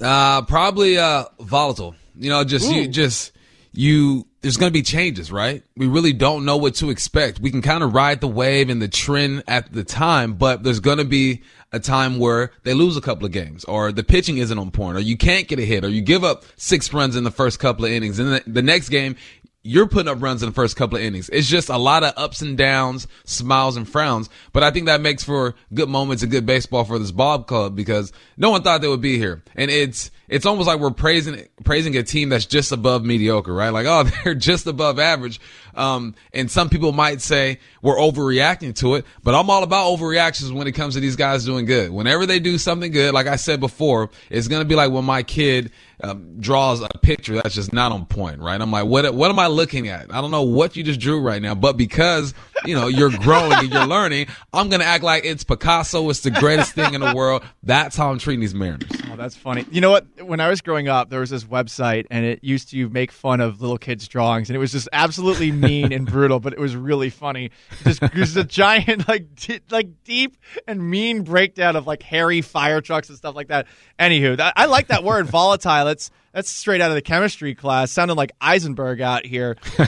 [0.00, 1.94] Uh, probably uh volatile.
[2.16, 3.32] You know, just you just
[3.72, 5.62] you there's going to be changes, right?
[5.76, 7.40] We really don't know what to expect.
[7.40, 10.80] We can kind of ride the wave and the trend at the time, but there's
[10.80, 14.38] going to be a time where they lose a couple of games or the pitching
[14.38, 17.16] isn't on point or you can't get a hit or you give up six runs
[17.16, 19.16] in the first couple of innings and the, the next game
[19.64, 21.28] you're putting up runs in the first couple of innings.
[21.28, 24.28] It's just a lot of ups and downs, smiles and frowns.
[24.52, 27.76] But I think that makes for good moments and good baseball for this Bob Club
[27.76, 29.42] because no one thought they would be here.
[29.54, 33.70] And it's, it's almost like we're praising, praising a team that's just above mediocre, right?
[33.70, 35.40] Like, oh, they're just above average.
[35.74, 40.52] Um, and some people might say we're overreacting to it, but I'm all about overreactions
[40.52, 41.90] when it comes to these guys doing good.
[41.90, 45.04] Whenever they do something good, like I said before, it's going to be like when
[45.04, 45.70] my kid
[46.02, 48.60] um, draws a picture that's just not on point, right?
[48.60, 50.12] I'm like, what, what am I looking at?
[50.12, 53.52] I don't know what you just drew right now, but because, you know, you're growing
[53.52, 56.08] and you're learning, I'm going to act like it's Picasso.
[56.10, 57.42] It's the greatest thing in the world.
[57.62, 58.90] That's how I'm treating these Mariners.
[59.10, 59.64] Oh, that's funny.
[59.70, 60.06] You know what?
[60.22, 63.40] When I was growing up, there was this website, and it used to make fun
[63.40, 66.74] of little kids' drawings, and it was just absolutely mean and brutal, but it was
[66.76, 67.50] really funny.
[67.84, 72.40] Just it was a giant, like, d- like deep and mean breakdown of like hairy
[72.40, 73.66] fire trucks and stuff like that.
[73.98, 75.84] Anywho, I like that word, volatile.
[75.84, 77.92] That's that's straight out of the chemistry class.
[77.92, 79.56] Sounded like Heisenberg out here.
[79.78, 79.86] all,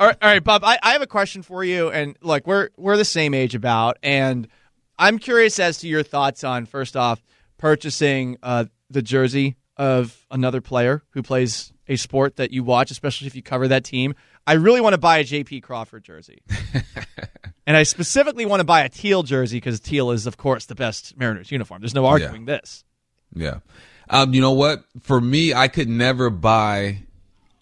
[0.00, 0.64] all right, Bob.
[0.64, 3.98] I, I have a question for you, and look, we're we're the same age about,
[4.02, 4.48] and
[4.98, 7.22] I'm curious as to your thoughts on first off
[7.58, 13.26] purchasing uh, the jersey of another player who plays a sport that you watch, especially
[13.26, 14.14] if you cover that team.
[14.46, 16.42] I really want to buy a JP Crawford jersey.
[17.66, 20.74] and I specifically want to buy a teal jersey because teal is, of course, the
[20.74, 21.80] best Mariners uniform.
[21.80, 22.84] There's no arguing this.
[23.34, 23.58] Yeah.
[24.10, 24.84] Um, you know what?
[25.02, 26.98] For me, I could never buy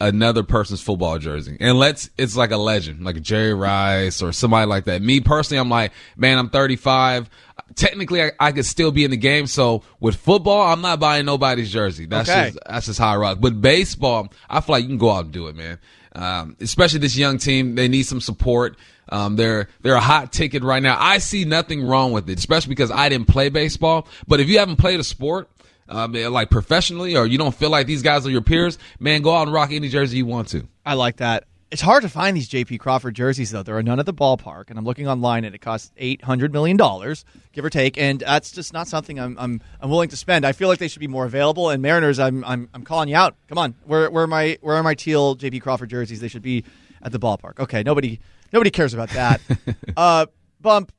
[0.00, 1.56] another person's football jersey.
[1.60, 5.02] And let's, it's like a legend, like Jerry Rice or somebody like that.
[5.02, 7.28] Me personally, I'm like, man, I'm 35.
[7.74, 9.46] Technically, I, I could still be in the game.
[9.46, 12.06] So with football, I'm not buying nobody's jersey.
[12.06, 12.46] That's Okay.
[12.52, 13.38] just, that's just how I rock.
[13.40, 15.78] But baseball, I feel like you can go out and do it, man.
[16.14, 18.76] Um, especially this young team, they need some support.
[19.10, 20.96] Um, they're they're a hot ticket right now.
[20.98, 24.08] I see nothing wrong with it, especially because I didn't play baseball.
[24.26, 25.48] But if you haven't played a sport,
[25.90, 29.42] like professionally, or you don't feel like these guys are your peers, man, go out
[29.42, 30.66] and rock any jersey you want to.
[30.84, 31.44] I like that.
[31.70, 33.62] It's hard to find these JP Crawford jerseys, though.
[33.62, 36.52] There are none at the ballpark, and I'm looking online, and it costs eight hundred
[36.52, 40.16] million dollars, give or take, and that's just not something I'm, I'm I'm willing to
[40.16, 40.44] spend.
[40.44, 41.70] I feel like they should be more available.
[41.70, 43.36] And Mariners, I'm I'm, I'm calling you out.
[43.48, 46.20] Come on, where where are my where are my teal JP Crawford jerseys?
[46.20, 46.64] They should be
[47.02, 47.60] at the ballpark.
[47.60, 48.18] Okay, nobody
[48.52, 49.40] nobody cares about that.
[49.96, 50.26] uh,
[50.60, 50.90] bump.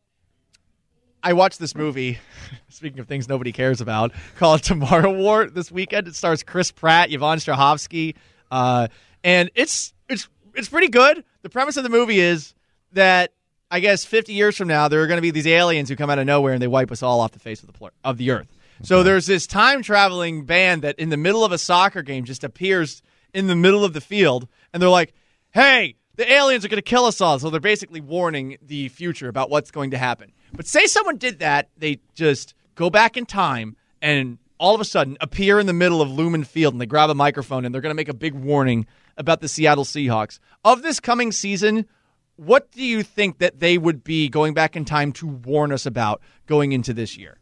[1.23, 2.19] I watched this movie.
[2.69, 6.07] Speaking of things nobody cares about, called Tomorrow War this weekend.
[6.07, 8.15] It stars Chris Pratt, Yvonne Strahovski,
[8.49, 8.87] uh,
[9.23, 11.23] and it's it's it's pretty good.
[11.43, 12.53] The premise of the movie is
[12.93, 13.33] that
[13.69, 16.09] I guess 50 years from now there are going to be these aliens who come
[16.09, 18.17] out of nowhere and they wipe us all off the face of the pl- of
[18.17, 18.47] the earth.
[18.83, 22.43] So there's this time traveling band that in the middle of a soccer game just
[22.43, 23.03] appears
[23.33, 25.13] in the middle of the field, and they're like,
[25.51, 29.27] "Hey, the aliens are going to kill us all." So they're basically warning the future
[29.29, 30.31] about what's going to happen.
[30.53, 34.85] But say someone did that, they just go back in time and all of a
[34.85, 37.81] sudden appear in the middle of Lumen Field and they grab a microphone and they're
[37.81, 38.85] going to make a big warning
[39.17, 40.39] about the Seattle Seahawks.
[40.63, 41.87] Of this coming season,
[42.35, 45.85] what do you think that they would be going back in time to warn us
[45.85, 47.37] about going into this year?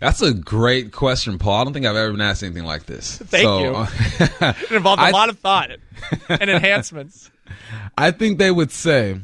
[0.00, 1.60] That's a great question, Paul.
[1.60, 3.16] I don't think I've ever been asked anything like this.
[3.24, 3.86] Thank you.
[4.66, 5.70] It involved a I- lot of thought
[6.28, 7.30] and enhancements.
[7.96, 9.20] I think they would say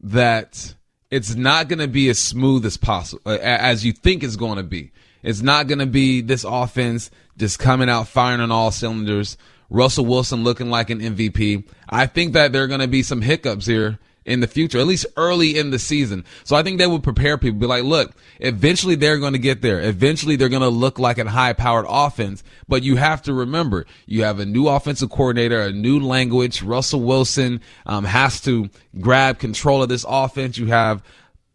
[0.00, 0.74] that
[1.12, 4.62] it's not going to be as smooth as possible as you think it's going to
[4.62, 4.92] be.
[5.22, 9.36] It's not going to be this offense just coming out firing on all cylinders.
[9.68, 11.64] Russell Wilson looking like an MVP.
[11.86, 14.86] I think that there are going to be some hiccups here in the future, at
[14.86, 16.24] least early in the season.
[16.44, 19.62] So I think they would prepare people, be like, look, eventually they're going to get
[19.62, 19.80] there.
[19.80, 23.86] Eventually they're going to look like a high powered offense, but you have to remember
[24.06, 26.62] you have a new offensive coordinator, a new language.
[26.62, 30.58] Russell Wilson, um, has to grab control of this offense.
[30.58, 31.02] You have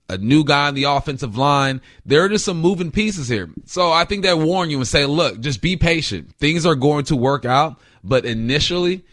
[0.09, 1.81] a new guy on the offensive line.
[2.05, 3.49] There are just some moving pieces here.
[3.65, 6.35] So I think they warn you and say, look, just be patient.
[6.35, 9.03] Things are going to work out, but initially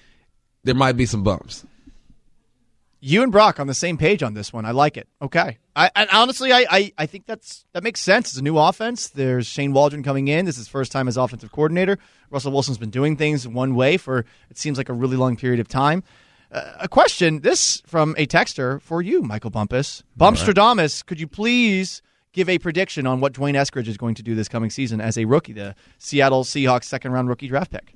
[0.63, 1.65] there might be some bumps.
[3.07, 4.65] You and Brock on the same page on this one.
[4.65, 5.07] I like it.
[5.21, 5.59] Okay.
[5.77, 8.31] I, and honestly, I, I, I think that's that makes sense.
[8.31, 9.11] It's a new offense.
[9.11, 10.47] There's Shane Waldron coming in.
[10.47, 11.99] This is his first time as offensive coordinator.
[12.31, 15.61] Russell Wilson's been doing things one way for it seems like a really long period
[15.61, 16.03] of time.
[16.51, 17.41] Uh, a question.
[17.41, 20.03] This from a texter for you, Michael Bumpus.
[20.19, 22.01] Bumpstradamus, could you please
[22.33, 25.19] give a prediction on what Dwayne Eskridge is going to do this coming season as
[25.19, 27.95] a rookie, the Seattle Seahawks second round rookie draft pick?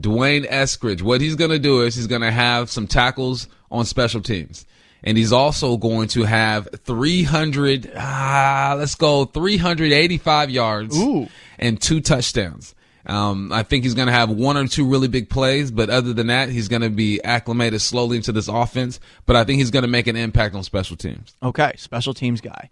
[0.00, 3.84] Dwayne Eskridge, what he's going to do is he's going to have some tackles on
[3.84, 4.66] special teams.
[5.02, 11.28] And he's also going to have 300, ah, let's go 385 yards Ooh.
[11.58, 12.74] and two touchdowns.
[13.06, 16.12] Um, I think he's going to have one or two really big plays, but other
[16.12, 19.00] than that, he's going to be acclimated slowly into this offense.
[19.24, 21.34] But I think he's going to make an impact on special teams.
[21.42, 22.68] Okay, special teams guy.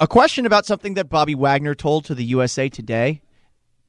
[0.00, 3.20] A question about something that Bobby Wagner told to the USA Today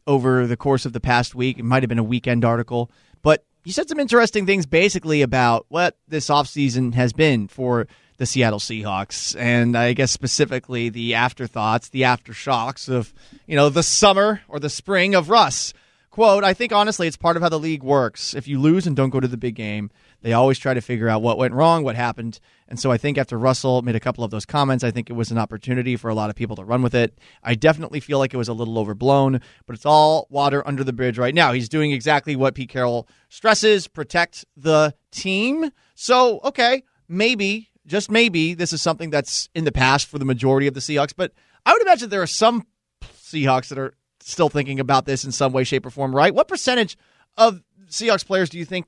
[0.09, 1.59] over the course of the past week.
[1.59, 2.89] It might have been a weekend article,
[3.21, 8.25] but he said some interesting things basically about what this offseason has been for the
[8.25, 13.13] Seattle Seahawks and I guess specifically the afterthoughts, the aftershocks of,
[13.45, 15.73] you know, the summer or the spring of Russ.
[16.09, 18.33] Quote, I think honestly it's part of how the league works.
[18.33, 19.91] If you lose and don't go to the big game,
[20.21, 22.39] they always try to figure out what went wrong, what happened.
[22.67, 25.13] And so I think after Russell made a couple of those comments, I think it
[25.13, 27.17] was an opportunity for a lot of people to run with it.
[27.43, 30.93] I definitely feel like it was a little overblown, but it's all water under the
[30.93, 31.53] bridge right now.
[31.53, 35.71] He's doing exactly what Pete Carroll stresses protect the team.
[35.95, 40.67] So, okay, maybe, just maybe, this is something that's in the past for the majority
[40.67, 41.33] of the Seahawks, but
[41.65, 42.65] I would imagine there are some
[43.03, 46.33] Seahawks that are still thinking about this in some way, shape, or form, right?
[46.33, 46.97] What percentage
[47.37, 48.85] of Seahawks players do you think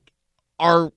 [0.58, 0.92] are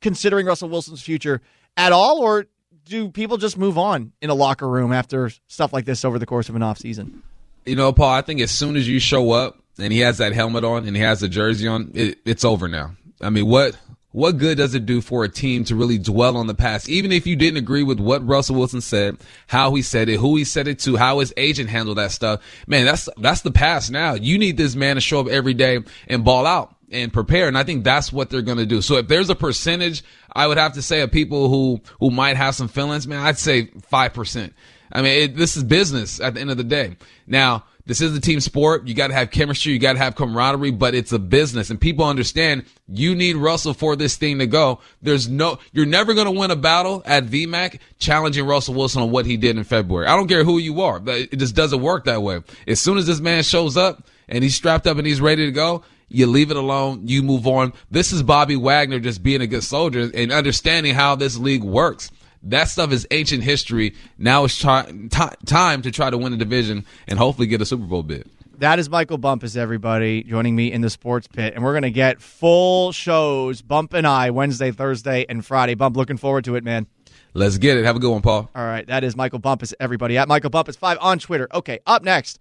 [0.00, 1.40] considering Russell Wilson's future
[1.76, 2.46] at all, or
[2.84, 6.26] do people just move on in a locker room after stuff like this over the
[6.26, 7.20] course of an offseason?
[7.64, 10.32] You know, Paul, I think as soon as you show up and he has that
[10.32, 12.94] helmet on and he has the jersey on, it, it's over now.
[13.20, 13.76] I mean, what
[14.12, 16.88] what good does it do for a team to really dwell on the past?
[16.88, 20.36] Even if you didn't agree with what Russell Wilson said, how he said it, who
[20.36, 23.90] he said it to, how his agent handled that stuff, man, that's that's the past
[23.90, 24.14] now.
[24.14, 27.48] You need this man to show up every day and ball out and prepare.
[27.48, 28.80] And I think that's what they're going to do.
[28.80, 32.36] So if there's a percentage, I would have to say of people who who might
[32.36, 34.54] have some feelings, man, I'd say five percent.
[34.92, 36.96] I mean, it, this is business at the end of the day.
[37.26, 38.88] Now, This is a team sport.
[38.88, 39.72] You got to have chemistry.
[39.72, 43.74] You got to have camaraderie, but it's a business and people understand you need Russell
[43.74, 44.80] for this thing to go.
[45.02, 49.12] There's no, you're never going to win a battle at VMAC challenging Russell Wilson on
[49.12, 50.08] what he did in February.
[50.08, 52.42] I don't care who you are, but it just doesn't work that way.
[52.66, 55.52] As soon as this man shows up and he's strapped up and he's ready to
[55.52, 57.06] go, you leave it alone.
[57.06, 57.72] You move on.
[57.90, 62.10] This is Bobby Wagner just being a good soldier and understanding how this league works.
[62.42, 63.94] That stuff is ancient history.
[64.18, 67.66] Now it's try, t- time to try to win a division and hopefully get a
[67.66, 68.28] Super Bowl bid.
[68.58, 71.54] That is Michael Bumpus, everybody, joining me in the sports pit.
[71.54, 75.74] And we're going to get full shows, Bump and I, Wednesday, Thursday, and Friday.
[75.74, 76.86] Bump, looking forward to it, man.
[77.34, 77.84] Let's get it.
[77.84, 78.48] Have a good one, Paul.
[78.54, 78.86] All right.
[78.86, 81.48] That is Michael Bumpus, everybody, at Michael Bumpus5 on Twitter.
[81.52, 81.80] Okay.
[81.86, 82.38] Up next,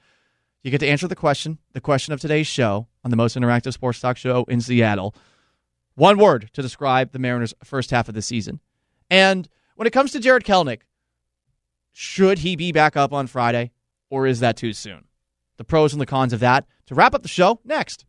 [0.63, 3.71] you get to answer the question, the question of today's show on the most interactive
[3.71, 5.15] sports talk show in Seattle.
[5.93, 8.59] One word to describe the Mariners' first half of the season.
[9.09, 10.81] And when it comes to Jared Kelenic,
[11.93, 13.71] should he be back up on Friday,
[14.09, 15.05] or is that too soon?
[15.57, 16.65] The pros and the cons of that.
[16.87, 18.05] To wrap up the show, next.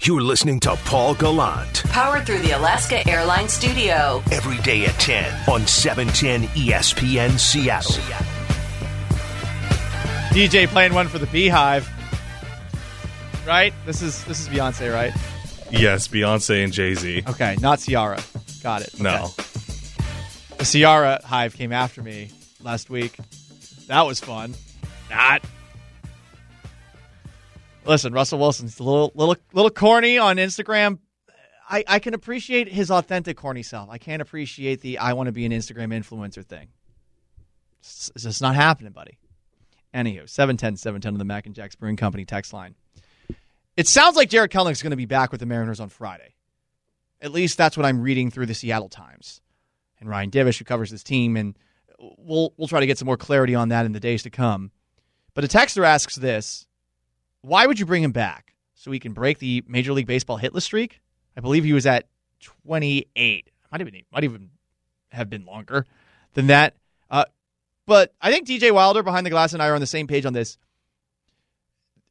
[0.00, 4.20] You're listening to Paul Gallant Powered through the Alaska Airlines Studio.
[4.32, 8.31] every day at 10 on E 710 ESPN Seattle.
[10.32, 11.86] DJ playing one for the BeyHive.
[13.46, 13.74] Right?
[13.84, 15.12] This is this is Beyonce, right?
[15.70, 17.24] Yes, Beyonce and Jay Z.
[17.28, 18.18] Okay, not Ciara.
[18.62, 18.98] Got it.
[18.98, 19.24] No.
[19.24, 19.42] Okay.
[20.56, 22.30] The Ciara Hive came after me
[22.62, 23.14] last week.
[23.88, 24.54] That was fun.
[25.10, 25.44] Not.
[27.84, 30.98] Listen, Russell Wilson's a little little little corny on Instagram.
[31.68, 33.90] I, I can appreciate his authentic corny self.
[33.90, 36.68] I can't appreciate the I want to be an Instagram influencer thing.
[37.80, 39.18] It's, it's just not happening, buddy.
[39.94, 42.74] Anywho, 710 710 of the Mac and Jack's Brewing Company text line.
[43.76, 46.34] It sounds like Jared Kelenic's going to be back with the Mariners on Friday.
[47.20, 49.40] At least that's what I'm reading through the Seattle Times.
[50.00, 51.56] And Ryan Divish, who covers this team, and
[52.18, 54.72] we'll we'll try to get some more clarity on that in the days to come.
[55.34, 56.66] But a texter asks this:
[57.42, 60.62] Why would you bring him back so he can break the Major League Baseball hitless
[60.62, 61.00] streak?
[61.36, 62.06] I believe he was at
[62.40, 63.50] 28.
[63.70, 64.50] Might been might even
[65.12, 65.86] have been longer
[66.34, 66.74] than that.
[67.10, 67.24] Uh,
[67.86, 70.24] but I think DJ Wilder behind the glass and I are on the same page
[70.24, 70.58] on this.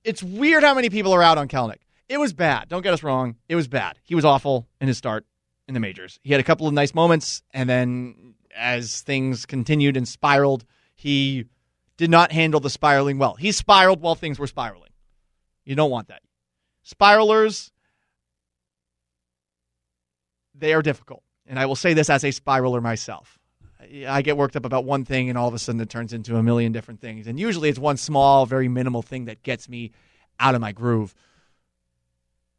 [0.04, 1.82] It's weird how many people are out on Kelenic.
[2.10, 2.68] It was bad.
[2.68, 3.36] Don't get us wrong.
[3.48, 3.98] It was bad.
[4.04, 5.26] He was awful in his start
[5.68, 6.20] in the majors.
[6.24, 11.46] He had a couple of nice moments, and then as things continued and spiraled, he
[11.98, 13.36] did not handle the spiraling well.
[13.36, 14.90] He spiraled while things were spiraling.
[15.64, 16.22] You don't want that.
[16.86, 17.72] Spiralers,
[20.56, 21.24] they are difficult.
[21.46, 23.40] And I will say this as a spiraler myself.
[24.08, 26.38] I get worked up about one thing, and all of a sudden it turns into
[26.38, 27.28] a million different things.
[27.28, 29.92] And usually it's one small, very minimal thing that gets me
[30.40, 31.14] out of my groove.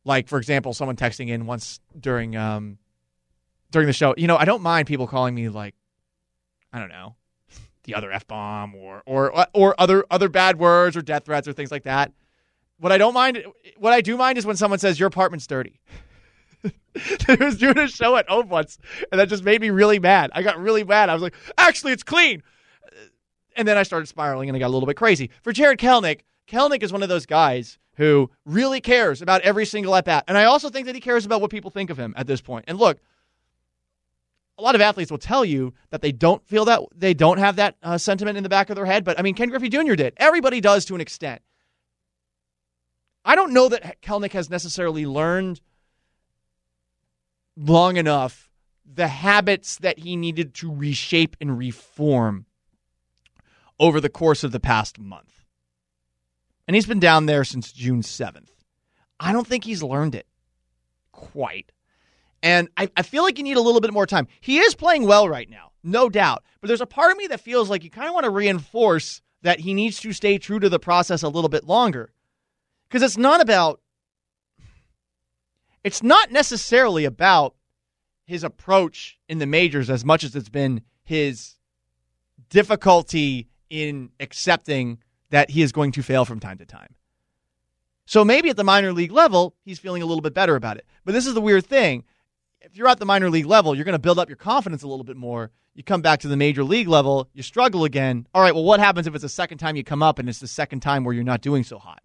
[0.05, 2.79] Like, for example, someone texting in once during um,
[3.71, 4.15] during the show.
[4.17, 5.75] You know, I don't mind people calling me like,
[6.73, 7.17] I don't know,
[7.85, 11.53] the other f bomb or or or other other bad words or death threats or
[11.53, 12.13] things like that.
[12.79, 13.45] What I don't mind,
[13.77, 15.81] what I do mind, is when someone says your apartment's dirty.
[17.29, 18.79] I was doing a show at home once,
[19.11, 20.31] and that just made me really mad.
[20.35, 21.09] I got really mad.
[21.09, 22.43] I was like, actually, it's clean.
[23.57, 25.31] And then I started spiraling, and I got a little bit crazy.
[25.43, 29.95] For Jared Kelenic, Kelenic is one of those guys who really cares about every single
[29.95, 32.15] at bat, and I also think that he cares about what people think of him
[32.17, 32.65] at this point.
[32.69, 32.99] And look,
[34.59, 37.57] a lot of athletes will tell you that they don't feel that they don't have
[37.57, 39.05] that uh, sentiment in the back of their head.
[39.05, 39.95] But I mean, Ken Griffey Jr.
[39.95, 40.15] did.
[40.19, 41.43] Everybody does to an extent.
[43.25, 45.61] I don't know that Kelenic has necessarily learned
[47.57, 48.49] long enough
[48.85, 52.47] the habits that he needed to reshape and reform
[53.79, 55.45] over the course of the past month.
[56.67, 58.49] And he's been down there since June 7th.
[59.19, 60.27] I don't think he's learned it
[61.13, 61.73] quite.
[62.43, 64.27] And I, I feel like you need a little bit more time.
[64.41, 66.45] He is playing well right now, no doubt.
[66.61, 69.23] But there's a part of me that feels like you kind of want to reinforce
[69.43, 72.13] that he needs to stay true to the process a little bit longer.
[72.89, 73.81] Because it's not about
[75.85, 77.55] it's not necessarily about
[78.25, 81.57] his approach in the majors as much as it's been his
[82.49, 84.99] difficulty in accepting
[85.31, 86.95] that he is going to fail from time to time.
[88.07, 90.87] So maybe at the minor league level, he's feeling a little bit better about it.
[91.05, 92.05] But this is the weird thing.
[92.61, 94.89] If you're at the minor league level, you're going to build up your confidence a
[94.89, 95.51] little bit more.
[95.75, 98.27] You come back to the major league level, you struggle again.
[98.35, 100.39] All right, well, what happens if it's the second time you come up and it's
[100.39, 102.03] the second time where you're not doing so hot?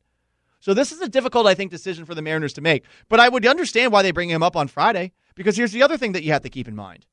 [0.68, 2.84] So this is a difficult, I think, decision for the Mariners to make.
[3.08, 5.96] But I would understand why they bring him up on Friday because here's the other
[5.96, 7.06] thing that you have to keep in mind: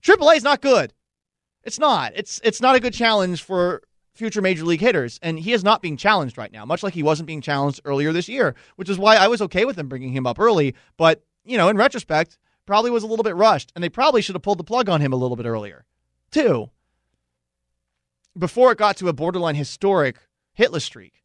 [0.00, 0.94] AAA is not good.
[1.64, 2.12] It's not.
[2.14, 3.82] It's it's not a good challenge for
[4.14, 7.02] future major league hitters, and he is not being challenged right now, much like he
[7.02, 10.12] wasn't being challenged earlier this year, which is why I was okay with them bringing
[10.12, 10.76] him up early.
[10.96, 14.36] But you know, in retrospect, probably was a little bit rushed, and they probably should
[14.36, 15.84] have pulled the plug on him a little bit earlier,
[16.30, 16.70] too.
[18.38, 20.18] before it got to a borderline historic
[20.56, 21.24] hitless streak.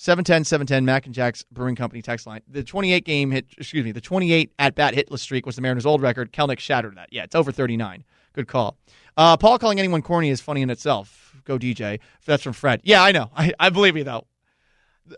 [0.00, 2.40] 710 710 Mac and Jack's Brewing Company text line.
[2.48, 5.84] The 28 game hit, excuse me, the 28 at bat hitless streak was the Mariners'
[5.84, 6.32] old record.
[6.32, 7.10] Kelenic shattered that.
[7.12, 8.02] Yeah, it's over 39.
[8.32, 8.78] Good call.
[9.18, 11.36] Uh, Paul calling anyone corny is funny in itself.
[11.44, 12.00] Go DJ.
[12.24, 12.80] That's from Fred.
[12.82, 13.30] Yeah, I know.
[13.36, 14.26] I, I believe you though.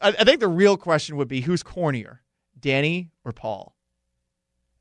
[0.03, 2.19] I, I think the real question would be who's cornier,
[2.59, 3.77] Danny or Paul?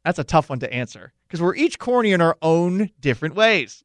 [0.04, 3.84] That's a tough one to answer because we're each corny in our own different ways.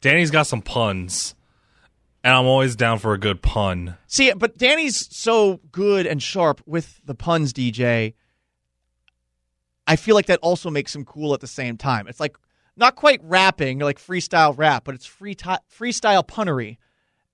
[0.00, 1.36] Danny's got some puns,
[2.24, 3.96] and I'm always down for a good pun.
[4.06, 8.14] See, but Danny's so good and sharp with the puns, DJ.
[9.86, 12.06] I feel like that also makes him cool at the same time.
[12.06, 12.36] It's like
[12.76, 16.78] not quite rapping, like freestyle rap, but it's free t- freestyle punnery.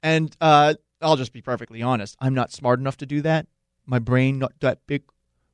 [0.03, 2.17] And uh, I'll just be perfectly honest.
[2.21, 3.47] I'm not smart enough to do that.
[3.87, 5.03] My brain not that big.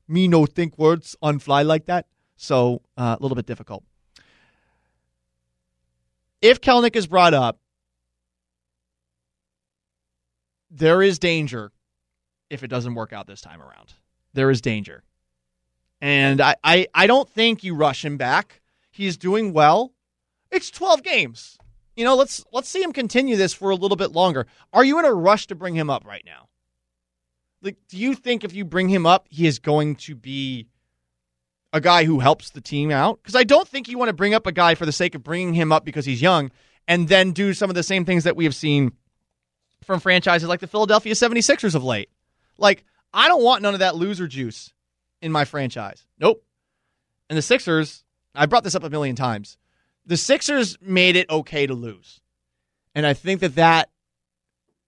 [0.07, 2.07] Me no think words on fly like that.
[2.37, 3.85] So uh, a little bit difficult.
[6.41, 7.59] If Kelenic is brought up,
[10.75, 11.70] there is danger
[12.51, 13.95] if it doesn't work out this time around.
[14.35, 15.05] There is danger.
[16.01, 18.61] And I, I, I don't think you rush him back.
[18.91, 19.93] He's doing well.
[20.51, 21.57] It's 12 games.
[21.97, 24.47] You know, let's let's see him continue this for a little bit longer.
[24.72, 26.49] Are you in a rush to bring him up right now?
[27.62, 30.66] Like, do you think if you bring him up, he is going to be
[31.72, 33.20] a guy who helps the team out?
[33.22, 35.22] Because I don't think you want to bring up a guy for the sake of
[35.22, 36.51] bringing him up because he's young
[36.89, 38.93] and then do some of the same things that we have seen
[39.85, 42.11] from franchises like the Philadelphia 76ers of late.
[42.59, 44.72] Like, I don't want none of that loser juice
[45.20, 46.07] in my franchise.
[46.18, 46.45] Nope.
[47.28, 48.05] And the Sixers,
[48.35, 49.57] I brought this up a million times.
[50.07, 52.20] The Sixers made it okay to lose.
[52.95, 53.91] And I think that that,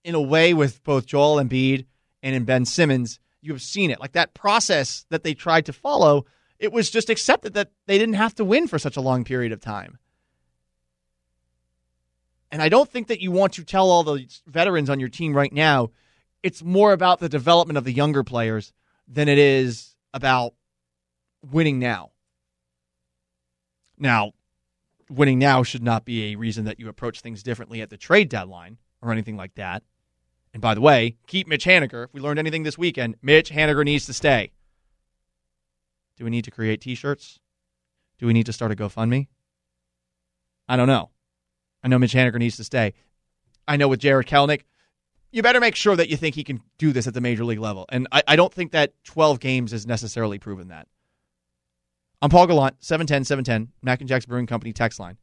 [0.05, 1.86] in a way, with both Joel Embiid
[2.22, 4.01] and in Ben Simmons, you have seen it.
[4.01, 6.26] Like that process that they tried to follow,
[6.59, 9.53] it was just accepted that they didn't have to win for such a long period
[9.53, 9.99] of time.
[12.51, 15.34] And I don't think that you want to tell all the veterans on your team
[15.34, 15.90] right now,
[16.42, 18.72] it's more about the development of the younger players
[19.09, 20.55] than it is about
[21.51, 22.11] winning now.
[23.99, 24.32] Now,
[25.11, 28.28] winning now should not be a reason that you approach things differently at the trade
[28.28, 29.82] deadline or anything like that.
[30.53, 32.05] And by the way, keep Mitch Haniger.
[32.05, 34.53] If we learned anything this weekend, Mitch Haniger needs to stay.
[36.16, 37.38] Do we need to create t shirts?
[38.18, 39.28] Do we need to start a GoFundMe?
[40.68, 41.11] I don't know.
[41.83, 42.95] I know Mitch Haniger needs to stay.
[43.68, 44.62] I know with Jared Kelenic,
[45.31, 47.59] you better make sure that you think he can do this at the major league
[47.59, 47.85] level.
[47.91, 50.89] And I, I don't think that 12 games has necessarily proven that.
[52.22, 55.18] I'm Paul Gallant, 710 710, Mac and Jack's Brewing Company text line.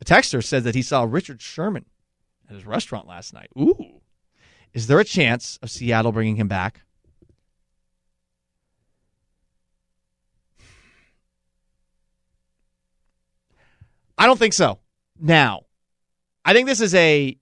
[0.00, 1.86] A texter said that he saw Richard Sherman
[2.48, 3.48] at his restaurant last night.
[3.58, 4.00] Ooh.
[4.72, 6.82] Is there a chance of Seattle bringing him back?
[14.18, 14.78] I don't think so.
[15.24, 15.62] Now,
[16.44, 17.38] I think this is a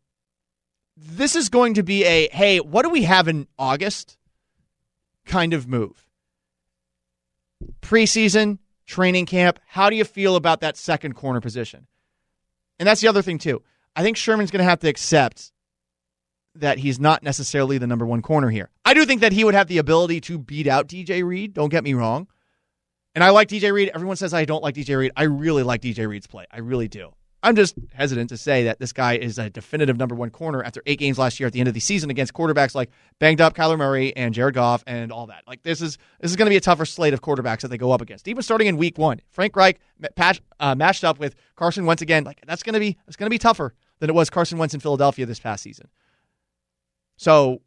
[0.96, 4.16] this is going to be a hey, what do we have in August
[5.26, 6.08] kind of move.
[7.80, 11.88] Preseason, training camp, how do you feel about that second corner position?
[12.78, 13.62] And that's the other thing too.
[13.96, 15.52] I think Sherman's going to have to accept
[16.54, 18.70] that he's not necessarily the number one corner here.
[18.84, 21.68] I do think that he would have the ability to beat out DJ Reed, don't
[21.68, 22.28] get me wrong.
[23.16, 23.90] And I like DJ Reed.
[23.92, 25.12] Everyone says I don't like DJ Reed.
[25.16, 26.46] I really like DJ Reed's play.
[26.50, 27.12] I really do.
[27.44, 30.80] I'm just hesitant to say that this guy is a definitive number one corner after
[30.86, 33.54] eight games last year at the end of the season against quarterbacks like banged up
[33.54, 35.42] Kyler Murray and Jared Goff and all that.
[35.46, 37.78] Like this is this is going to be a tougher slate of quarterbacks that they
[37.78, 38.28] go up against.
[38.28, 39.80] Even starting in week one, Frank Reich
[40.14, 42.22] patch, uh, matched up with Carson Wentz again.
[42.22, 44.74] Like that's going to be it's going to be tougher than it was Carson Wentz
[44.74, 45.88] in Philadelphia this past season.
[47.16, 47.60] So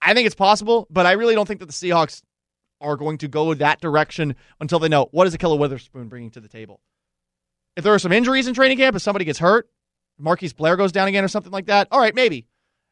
[0.00, 2.22] I think it's possible, but I really don't think that the Seahawks
[2.80, 6.40] are going to go that direction until they know what is Ahkello Witherspoon bringing to
[6.40, 6.80] the table.
[7.78, 9.70] If there are some injuries in training camp, if somebody gets hurt,
[10.18, 12.48] Marquise Blair goes down again or something like that, all right, maybe.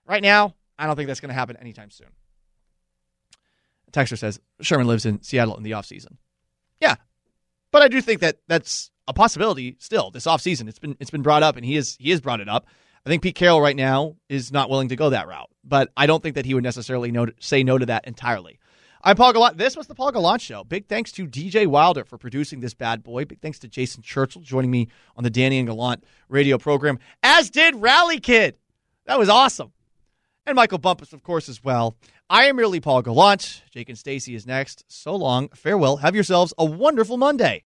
[0.07, 2.07] Right now, I don't think that's going to happen anytime soon.
[3.91, 6.19] Texter says Sherman lives in Seattle in the offseason.
[6.81, 6.95] Yeah.
[7.73, 10.69] But I do think that that's a possibility still this offseason.
[10.69, 12.67] It's been it's been brought up and he is he has brought it up.
[13.05, 16.07] I think Pete Carroll right now is not willing to go that route, but I
[16.07, 18.61] don't think that he would necessarily no, say no to that entirely.
[19.07, 19.57] I'm Paul Gallant.
[19.57, 20.65] This was the Paul Gallant Show.
[20.65, 23.25] Big thanks to DJ Wilder for producing this bad boy.
[23.25, 27.49] Big thanks to Jason Churchill joining me on the Danny and Gallant radio program, as
[27.49, 28.57] did Rally Kid.
[29.05, 29.71] That was awesome.
[30.45, 31.97] And Michael Bumpus, of course, as well.
[32.29, 33.63] I am merely Paul Gallant.
[33.71, 34.85] Jake and Stacy is next.
[34.89, 35.51] So long.
[35.51, 35.99] Farewell.
[35.99, 37.63] Have yourselves a wonderful Monday.